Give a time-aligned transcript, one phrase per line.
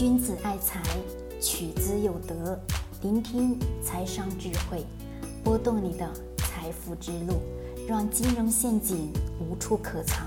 [0.00, 0.80] 君子爱财，
[1.42, 2.58] 取之有德。
[3.02, 4.82] 聆听财商智慧，
[5.44, 7.42] 拨动你的财富之路，
[7.86, 10.26] 让金融陷阱无处可藏。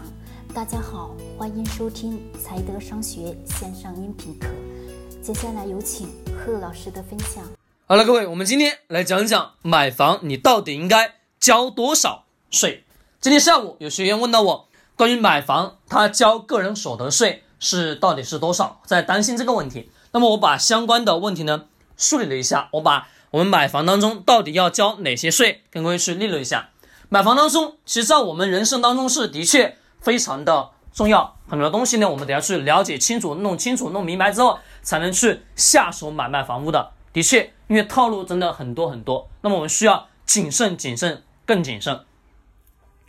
[0.53, 4.47] 大家好，欢迎收听财德商学线上音频课。
[5.23, 7.43] 接下来有请贺老师的分享。
[7.87, 12.83] 好了，各位，我们今天来讲讲买房，你到底应该交多少税？
[13.19, 19.89] 今天下午有学员问到我，关于买房，他交个人所得税是到底是多少，在担心这个问题。
[20.11, 21.65] 那么我把相关的问题呢？
[21.95, 26.69] 梳理了一下，我把我们买房当中到底要交哪些税跟各位去列了一下。
[27.07, 36.91] 买房当中，其实在我们人生当中是的确非常的重要，很多东西呢，我们得要去了解清楚、弄清楚、弄明白之后，才能去下手买卖房屋的。
[37.13, 42.01] 的确，因为套路真的很多很多，那么我们需要谨慎、谨慎更谨慎。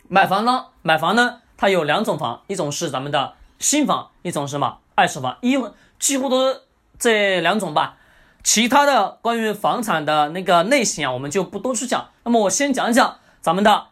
[0.07, 5.57] 买房呢，买房呢，它有两种房，一种是咱们的新房，一种什么二手房，一
[5.99, 6.61] 几乎都是
[6.99, 7.97] 这两种吧。
[8.43, 12.11] 其他的关于房产的那个类型啊，我们就不多去讲。
[12.23, 13.87] 那么我先讲讲咱们的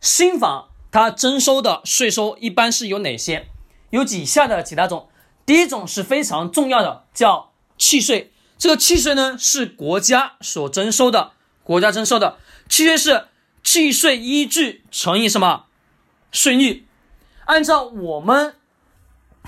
[0.00, 3.48] 新房，它征收的税收一般是有哪些？
[3.90, 5.08] 有以下的几大种。
[5.46, 8.32] 第一种是非常重要的，叫契税。
[8.58, 11.30] 这个契税呢是国家所征收的，
[11.62, 12.36] 国家征收的
[12.68, 13.28] 契税是
[13.62, 15.66] 契税依据乘以什么
[16.32, 16.86] 税率？
[17.44, 18.56] 按照我们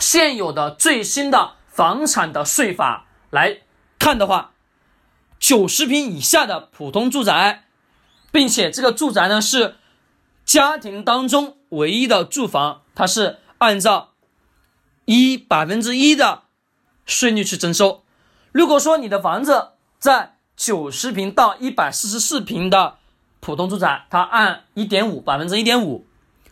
[0.00, 3.58] 现有的最新的房产的税法来。
[3.98, 4.52] 看的话，
[5.38, 7.64] 九十平以下的普通住宅，
[8.32, 9.76] 并且这个住宅呢是
[10.46, 14.12] 家庭当中唯一的住房，它是按照
[15.04, 16.44] 一百分之一的
[17.04, 18.02] 税率去征收。
[18.52, 22.96] 如果说你的房子在九十平到一百四十四平的
[23.40, 26.06] 普通住宅，它按一点五百分之一点五；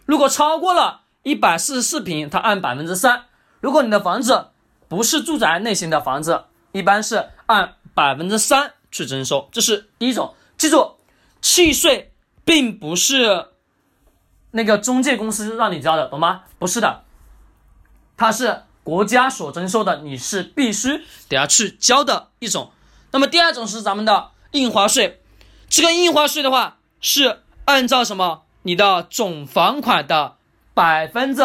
[0.04, 3.24] 如果超过了一百四十四平，它按百分之三。
[3.60, 4.48] 如果你的房子
[4.88, 10.34] 不是住宅类型的房子，一般是按百分之三去征收，这是第一种。
[10.56, 10.96] 记住，
[11.40, 12.12] 契税
[12.44, 13.48] 并不是
[14.52, 16.42] 那个中介公司让你交的，懂吗？
[16.58, 17.04] 不是的，
[18.16, 22.72] 它是国家所征收的，你是必须得要去交的一种。
[23.12, 25.20] 那么第二种是咱们的印花税，
[25.68, 28.42] 这个印花税的话是按照什么？
[28.62, 30.36] 你的总房款的
[30.74, 31.42] 百分之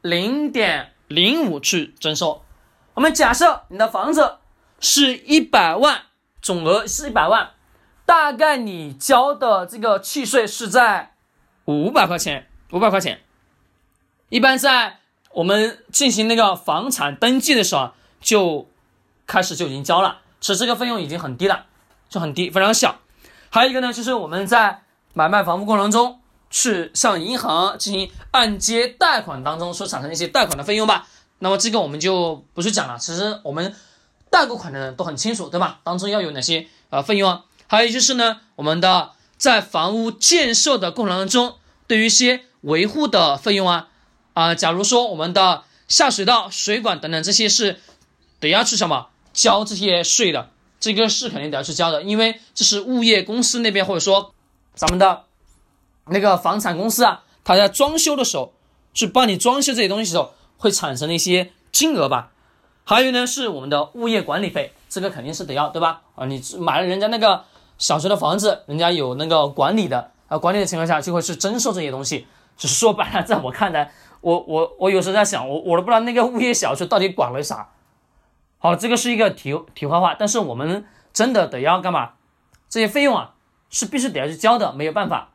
[0.00, 2.42] 零点零五去征收。
[2.94, 4.38] 我们假设你的房子。
[4.84, 6.02] 是一百万，
[6.40, 7.50] 总额是一百万，
[8.04, 11.14] 大概你交的这个契税是在
[11.66, 13.20] 五百块钱，五百块钱。
[14.28, 14.98] 一般在
[15.34, 18.66] 我们进行那个房产登记的时候，就
[19.24, 21.66] 开始就已经交了，其实这个费用已经很低了，
[22.08, 22.96] 就很低，非常小。
[23.50, 24.82] 还有一个呢，就是我们在
[25.14, 26.20] 买卖房屋过程中，
[26.52, 31.08] 去向银行进行按揭贷款当中所产生的一些贷款的费用吧。
[31.40, 33.74] 那么这个我们就不去讲了，其实我们。
[34.32, 35.80] 贷过款的人都很清楚，对吧？
[35.84, 37.44] 当中要有哪些呃费用啊？
[37.66, 43.88] 还有就是呢，我们的在房屋建设的过程当中，对于一些维护的费用啊，
[44.32, 47.78] 啊，假如说我们的下水道、水管等等这些是
[48.40, 50.48] 得要去什么交这些税的，
[50.80, 54.32] 这个是肯定得要去交的，因为这是物业公司那边或者说
[54.74, 55.24] 咱们的
[56.06, 58.52] 那个房产公司啊，他在装修的时候
[58.92, 62.30] 去帮你装修这些东西的时候会产生的一些金额吧。
[62.84, 66.02] 还有呢，是我们的物业管理费，这个肯定是得要，对吧？
[66.16, 67.44] 啊，你买了人家那个
[67.78, 72.26] 小区的房子，人家有那个管理的，啊，管理的情况下就会去征收这些东西。
[72.56, 77.70] 只是说白了，在我看来，我我我有时候在想，我我都不知道那个物业小区到底管了啥。
[78.58, 82.10] 好，这个是一个题题外话，但是我们真的得要干嘛？
[82.68, 83.34] 这些费用啊，
[83.70, 85.30] 是必须得要去交的，没有办法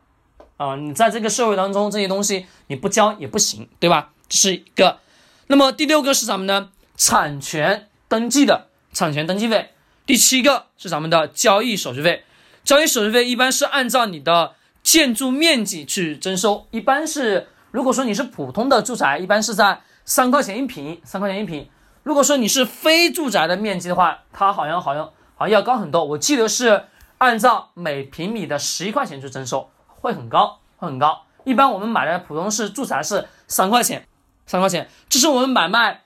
[0.57, 0.75] 啊。
[0.75, 4.09] 你在这个社会当中，这些东西你不交也不行，对吧？
[4.27, 4.99] 这是一个。
[5.47, 6.69] 那么第六个是咱们呢？
[6.97, 9.71] 产权登记的产权登记费，
[10.05, 12.23] 第七个是咱们的交易手续费。
[12.63, 21.69] 交易手续费一般是按照你的建筑面积去征收，一般是如果说你是普通的住宅，一般是在三块钱一平，三块钱一平。
[22.03, 25.05] 如果说你是非住宅的面积的话，它好像好像
[25.35, 26.03] 好像要高很多。
[26.03, 26.85] 我记得是
[27.19, 29.69] 按照每平米的十一块钱去征收，
[30.01, 31.25] 会很高，会很高。
[31.43, 34.07] 一般我们买的普通式住宅是三块钱，
[34.45, 36.03] 三块钱，这是我们买卖。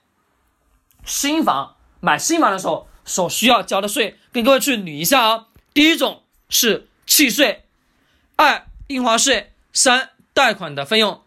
[1.04, 5.48] 新房买新房的时候所需要交的税，跟各位去捋一下啊。
[5.74, 7.64] 第一种是契税，
[8.36, 11.22] 二印花税，三贷款的费用，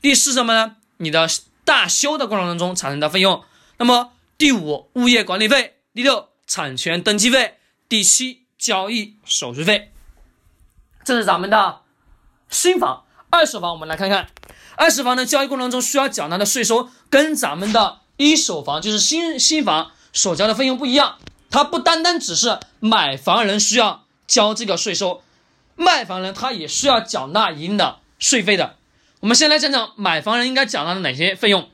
[0.00, 0.76] 第四什么呢？
[0.96, 1.28] 你的
[1.64, 3.44] 大修的过程当中产生的费用。
[3.76, 7.58] 那么第五物业管理费，第六产权登记费，
[7.88, 9.92] 第七交易手续费。
[11.04, 11.81] 这是咱们的
[12.52, 14.28] 新房，二手房我们来看看，
[14.76, 17.98] 二手房的交易过程中需要缴纳的税收跟咱们的。
[18.18, 21.18] 一手房就是新新房所交的费用不一样，
[21.50, 25.22] 它不单单只是买房人需要交这个税收，
[25.74, 28.76] 卖房人他也需要缴纳一定的税费的。
[29.20, 31.68] 我们先来讲讲买房人应该缴纳的哪些费用，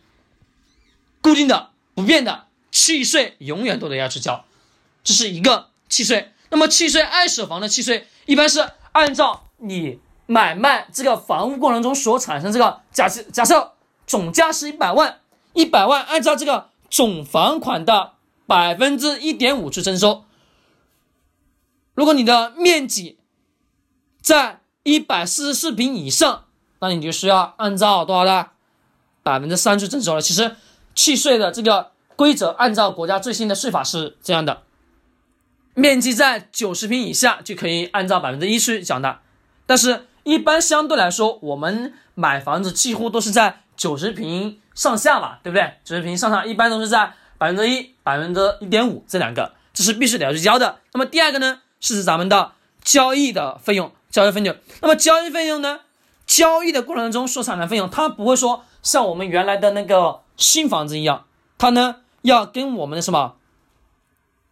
[1.20, 4.44] 固定的、不变的，契税永远都得要去交，
[5.02, 6.32] 这是一个契税。
[6.50, 9.98] 那么契税，二手房的契税一般是按照你
[10.30, 13.72] 买卖这个房屋过程中所产生这个假设假设
[14.06, 15.20] 总价是一百万，
[15.54, 18.12] 一百万按照这个总房款的
[18.46, 20.25] 百分之一点五去征收。
[21.94, 23.19] 如果你的面积
[24.20, 26.44] 在一百四十四平以上，
[26.80, 28.50] 那你就需要按照多少的
[29.22, 30.20] 百分之三去征收了。
[30.20, 30.56] 其实
[30.94, 34.62] 契税的这个规则，按照国家最新的税法是这样的。
[35.75, 39.20] 面积在九十平以下就可以按照百分之一去缴纳，
[39.64, 45.78] 但是一般相对来说，我们买房子几乎都是在九十平上下吧，对不对？
[45.82, 50.80] 九十平上下一般都是在百分之一、百分之一点五这两个，这是必须得要去交的。
[50.92, 52.52] 那么第二个呢，是指咱们的
[52.82, 54.54] 交易的费用，交易费用。
[54.82, 55.80] 那么交易费用呢，
[56.26, 61.25] 交易的过程中所产生费用，它不会说像我们原来的那个新房子一样，
[61.56, 63.36] 它呢要跟我们的什么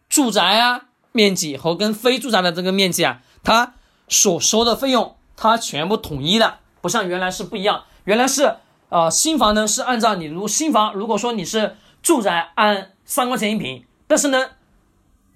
[0.09, 0.85] 住宅啊。
[1.11, 3.75] 面积和跟非住宅的这个面积啊，它
[4.07, 7.83] 所收的费用它全部统一的，不像原来是不一样。
[8.03, 8.57] 原来是
[8.89, 14.49] 呃新房呢是按照你如新房，如果说你是住宅按三块钱一平，但是呢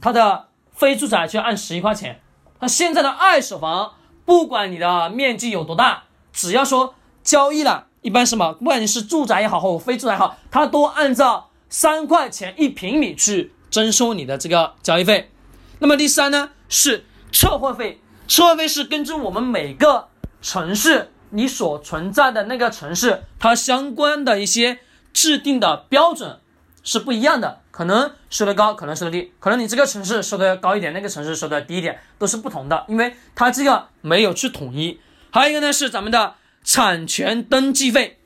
[0.02, 2.20] 它的非住宅就按十一块钱。
[2.60, 3.94] 那现在的二手房，
[4.26, 6.04] 不管你的面积有多大，
[6.34, 15.32] 只要说交易了，一般什么，不管你是住宅也好或非住宅也好，它都按照三块钱一平米去征收你的这个交易费。
[15.80, 20.08] 那么第三呢是测绘费，测绘费是根据我们每个
[20.42, 24.80] 城市你所存在的那个城市，它相关的一些
[25.14, 26.40] 制定的标准
[26.84, 35.00] 是不一样的，可能收的高，可能收的低，可能你这个城市收的要高一点，那个城市收的低一点，都是不同的，因为它这个没有去统一。
[35.32, 38.20] 还有一个呢是咱们的产权登记费，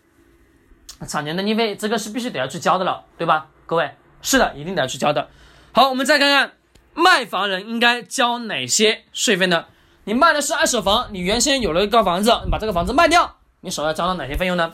[1.08, 3.48] 产权登记费这个是必须得要去交的了，对吧？
[3.66, 3.92] 各位，
[4.22, 5.30] 是的，一定得要去交的。
[5.72, 6.54] 好，我们再看看。
[6.98, 9.66] 卖房人应该交哪些税费呢？
[10.06, 14.74] 你卖的是二手房，你原先有了一个房子，你把这个房子卖掉，你首要交到哪些费用呢？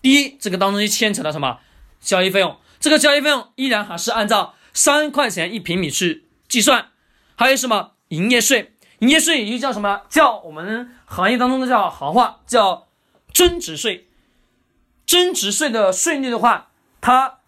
[0.00, 1.58] 第一，这个当中就牵扯到什么
[2.00, 2.56] 交易费用？
[2.80, 6.86] 这个交易费用依然还是按照三块钱一平米去计算。
[7.36, 8.74] 还有什么营业税？
[9.00, 10.02] 营业税也就叫什么？
[10.08, 12.86] 叫我们行业当中的叫行话，叫
[13.32, 14.08] 增值税。
[15.06, 16.68] 增值税的税率的话，
[17.00, 17.38] 它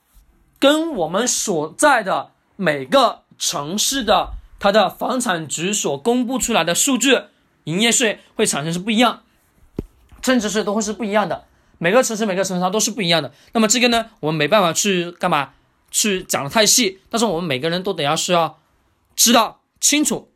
[0.59, 3.23] 跟我们所在的每个。
[3.43, 7.19] 城市的它的房产局所公布出来的数据，
[7.65, 9.23] 营业税会产生是不一样，
[10.23, 11.47] 增值税都会是不一样的。
[11.79, 13.33] 每个城市每个城市它都是不一样的。
[13.53, 15.55] 那么这个呢，我们没办法去干嘛
[15.91, 18.61] 去讲的太细，但是我们每个人都得要是要
[19.17, 20.31] 知道清楚。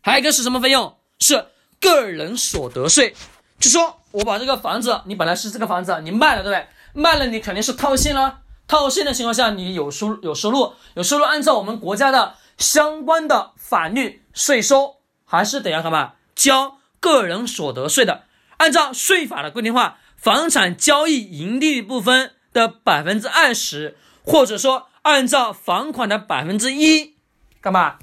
[0.00, 0.96] 还有一个是什么费用？
[1.18, 1.46] 是
[1.80, 3.16] 个人所得税。
[3.58, 6.66] 就说我把这个房子，你本来是这个房子，你卖了，对不对？
[6.92, 8.38] 卖了你肯定是套现了。
[8.68, 16.14] 套现的情况下，你有收有收入，有收入，按照我们国家的相关的法律税收，还是得要干嘛？
[16.34, 18.24] 交个人所得税的。
[18.58, 27.16] 按照税法的规定话，房产交易盈利部分的百分之二十，或者说按照房款的百分之一，
[27.60, 27.98] 干嘛？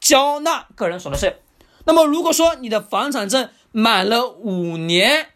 [0.00, 1.42] 交纳个人所得税。
[1.84, 5.28] 那么如果说你的房产证满了五年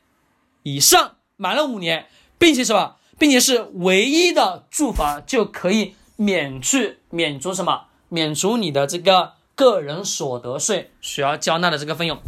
[0.62, 2.06] 以上，满了五年，
[2.38, 2.96] 并且什么？
[3.18, 7.86] 并且是唯一的住房，就可以免去免除什么？
[8.08, 12.20] 免除你的这个个人所得税需要交纳的这个费用。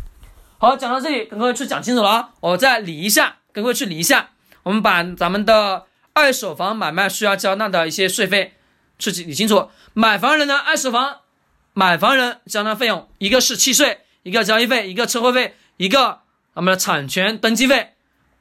[0.58, 2.30] 好，讲到这里，跟各位去讲清楚了啊！
[2.40, 4.30] 我再理一下，跟各位去理一下。
[4.62, 8.54] 我们把咱们的二手房买卖需要交纳的一些税费
[8.98, 9.70] 去理清楚。
[9.92, 11.20] 买房人呢，二手房
[11.74, 16.20] 买房人交纳费用，一个是契税，一个交易费，一个车位费，一个
[16.54, 17.92] 我们的产权登记费，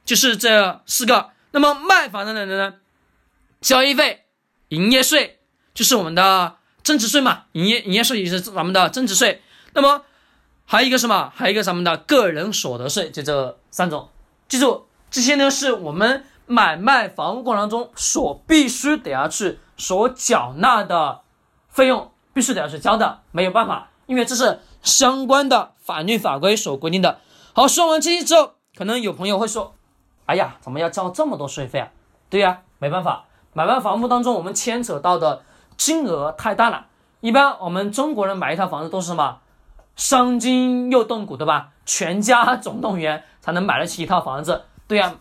[0.04, 1.30] 就是这四个。
[1.52, 2.74] 那么卖房的人呢？
[3.60, 4.24] 交易费、
[4.68, 5.40] 营业税
[5.74, 9.42] 就是我们的增值税嘛，营业营业税也是咱们的增值税。
[9.74, 10.02] 那么
[10.64, 11.32] 还有一个什么？
[11.34, 14.08] 还有一个咱们的个人所得税，就这三种。
[14.46, 21.22] 记住，这些呢是我们买卖房屋过程中所必须得要去所缴纳的
[21.68, 27.18] 费用，必须得要去交的，没有办法，因为这是相关的法律法规所规定的。
[27.52, 29.74] 好，说完这些之后，可能有朋友会说。
[30.26, 31.88] 哎呀，怎么要交这么多税费啊？
[32.30, 35.42] 对呀，没办法，买卖房屋当中我们牵扯到的
[35.76, 36.86] 金额太大了。
[37.20, 39.38] 一般我们中国人买一套房子都是什么？
[39.96, 41.70] 伤筋又动骨，对吧？
[41.86, 44.64] 全家总动员才能买得起一套房子。
[44.86, 45.14] 对呀，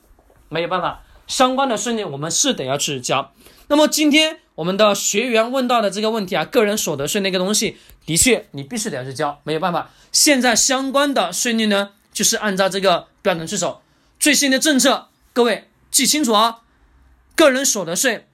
[0.50, 1.02] 没有办法。
[1.28, 3.32] 相关的税率，我们是得要去交。
[3.68, 9.90] 那么今天我们的学员问到的这个问题啊，个人所得税那个东西，的确你必须得要去交，没有办法。
[10.12, 13.82] 现在相关的税率呢，就是按照这个标准去走。
[14.20, 16.60] 最新的政策，各位记清楚啊！
[17.36, 18.28] 个人所得税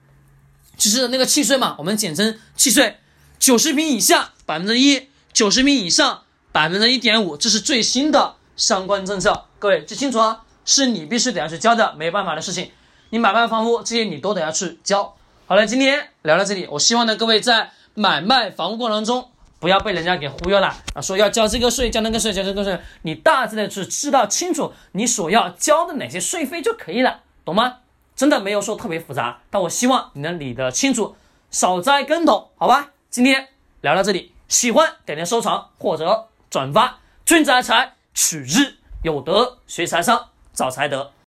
[0.81, 2.97] 就是那个契税嘛，我们简称契税，
[3.37, 9.45] 九十平以下百分之一，九十平以上百分之一点五，这是最新的相关政策。
[9.59, 12.71] 各位记清楚啊，是你必须得要去交的，没办法的事情。
[13.11, 15.15] 你买卖房屋这些你都得要去交。
[15.45, 27.75] 好了，今天聊到这里，我希望呢各位在买卖房屋过程中不要被人家给忽悠了啊，说要交这个税，交那个税，交这个税，你大致的去知道清楚你所要交的哪些税费就可以了，懂吗？
[28.15, 31.15] 真的没有说特别复杂，但我希望你能理得清楚，
[31.49, 32.91] 少栽跟头，好吧？
[33.09, 33.49] 今天
[33.81, 41.11] 聊到这里，喜欢点点收藏或者转发，君子爱财，取之有德，学财商，找财德。